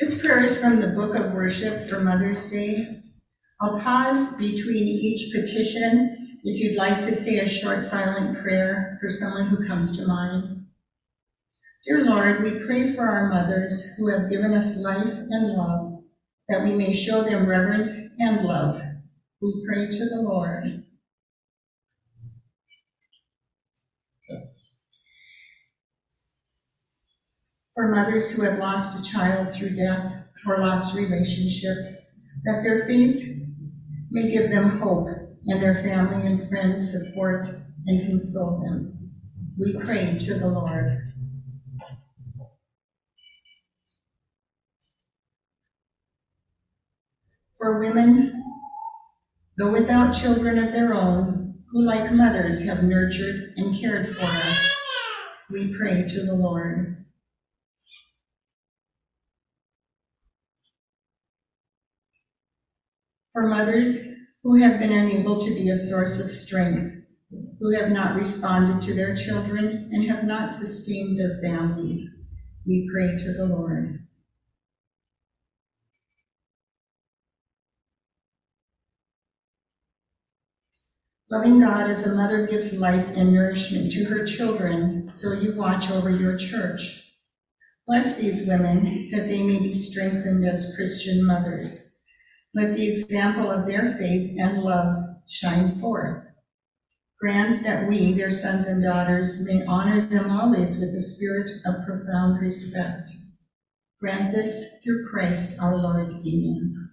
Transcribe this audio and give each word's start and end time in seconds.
This 0.00 0.20
prayer 0.20 0.44
is 0.44 0.60
from 0.60 0.80
the 0.80 0.94
Book 0.94 1.16
of 1.16 1.32
Worship 1.32 1.90
for 1.90 1.98
Mother's 1.98 2.48
Day. 2.52 3.02
I'll 3.60 3.80
pause 3.80 4.36
between 4.36 4.86
each 4.86 5.34
petition 5.34 6.38
if 6.44 6.56
you'd 6.56 6.78
like 6.78 7.02
to 7.02 7.12
say 7.12 7.38
a 7.38 7.48
short 7.48 7.82
silent 7.82 8.38
prayer 8.40 8.96
for 9.00 9.10
someone 9.10 9.48
who 9.48 9.66
comes 9.66 9.96
to 9.96 10.06
mind. 10.06 10.66
Dear 11.84 12.04
Lord, 12.04 12.44
we 12.44 12.64
pray 12.64 12.94
for 12.94 13.08
our 13.08 13.28
mothers 13.28 13.84
who 13.96 14.08
have 14.08 14.30
given 14.30 14.54
us 14.54 14.78
life 14.78 15.14
and 15.30 15.54
love, 15.54 16.04
that 16.48 16.62
we 16.62 16.74
may 16.74 16.94
show 16.94 17.24
them 17.24 17.48
reverence 17.48 17.98
and 18.20 18.44
love. 18.44 18.80
We 19.42 19.64
pray 19.66 19.86
to 19.86 20.08
the 20.08 20.22
Lord. 20.22 20.84
For 27.78 27.86
mothers 27.86 28.32
who 28.32 28.42
have 28.42 28.58
lost 28.58 28.98
a 28.98 29.08
child 29.08 29.54
through 29.54 29.76
death 29.76 30.24
or 30.44 30.58
lost 30.58 30.96
relationships, 30.96 32.12
that 32.42 32.64
their 32.64 32.84
faith 32.88 33.24
may 34.10 34.32
give 34.32 34.50
them 34.50 34.80
hope 34.80 35.06
and 35.46 35.62
their 35.62 35.76
family 35.76 36.26
and 36.26 36.48
friends 36.48 36.90
support 36.90 37.44
and 37.86 38.10
console 38.10 38.58
them. 38.58 39.12
We 39.56 39.74
pray 39.74 40.18
to 40.18 40.34
the 40.34 40.48
Lord. 40.48 40.92
For 47.58 47.78
women, 47.78 48.42
though 49.56 49.70
without 49.70 50.16
children 50.16 50.58
of 50.58 50.72
their 50.72 50.94
own, 50.94 51.62
who 51.70 51.84
like 51.84 52.10
mothers 52.10 52.64
have 52.64 52.82
nurtured 52.82 53.52
and 53.56 53.80
cared 53.80 54.08
for 54.08 54.24
us, 54.24 54.76
we 55.48 55.76
pray 55.76 56.08
to 56.08 56.26
the 56.26 56.34
Lord. 56.34 57.04
For 63.38 63.46
mothers 63.46 64.04
who 64.42 64.56
have 64.56 64.80
been 64.80 64.90
unable 64.90 65.40
to 65.40 65.54
be 65.54 65.68
a 65.68 65.76
source 65.76 66.18
of 66.18 66.28
strength, 66.28 67.04
who 67.60 67.70
have 67.70 67.92
not 67.92 68.16
responded 68.16 68.82
to 68.82 68.94
their 68.94 69.14
children 69.14 69.88
and 69.92 70.10
have 70.10 70.24
not 70.24 70.50
sustained 70.50 71.20
their 71.20 71.40
families, 71.40 72.16
we 72.66 72.90
pray 72.92 73.16
to 73.16 73.32
the 73.32 73.46
Lord. 73.46 74.04
Loving 81.30 81.60
God 81.60 81.88
as 81.88 82.08
a 82.08 82.16
mother 82.16 82.44
gives 82.48 82.76
life 82.76 83.08
and 83.14 83.32
nourishment 83.32 83.92
to 83.92 84.06
her 84.06 84.26
children, 84.26 85.12
so 85.14 85.30
you 85.30 85.54
watch 85.54 85.92
over 85.92 86.10
your 86.10 86.36
church. 86.36 87.14
Bless 87.86 88.16
these 88.16 88.48
women 88.48 89.10
that 89.12 89.28
they 89.28 89.44
may 89.44 89.60
be 89.60 89.74
strengthened 89.74 90.44
as 90.44 90.74
Christian 90.74 91.24
mothers. 91.24 91.84
Let 92.54 92.76
the 92.76 92.88
example 92.88 93.50
of 93.50 93.66
their 93.66 93.96
faith 93.98 94.36
and 94.38 94.62
love 94.62 94.96
shine 95.28 95.78
forth. 95.80 96.24
Grant 97.20 97.62
that 97.64 97.88
we, 97.88 98.12
their 98.12 98.30
sons 98.30 98.66
and 98.66 98.82
daughters, 98.82 99.44
may 99.44 99.64
honor 99.66 100.08
them 100.08 100.30
always 100.30 100.78
with 100.78 100.94
a 100.94 101.00
spirit 101.00 101.50
of 101.66 101.84
profound 101.84 102.40
respect. 102.40 103.10
Grant 104.00 104.32
this 104.32 104.80
through 104.84 105.08
Christ 105.10 105.60
our 105.60 105.76
Lord. 105.76 106.08
Amen. 106.26 106.90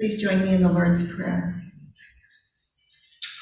Please 0.00 0.22
join 0.22 0.42
me 0.42 0.54
in 0.54 0.62
the 0.62 0.72
Lord's 0.72 1.12
Prayer. 1.12 1.60